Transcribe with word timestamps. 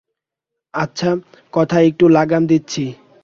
আচ্ছা 0.73 1.09
কথায় 1.53 1.85
একটু 1.87 2.05
লাগাম 2.09 2.43
দিচ্ছি। 2.47 2.83